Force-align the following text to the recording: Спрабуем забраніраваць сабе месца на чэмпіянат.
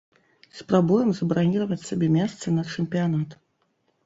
Спрабуем 0.61 1.11
забраніраваць 1.19 1.77
сабе 1.89 2.09
месца 2.17 2.55
на 2.57 2.63
чэмпіянат. 2.79 3.39